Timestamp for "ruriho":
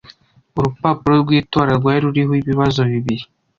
2.05-2.33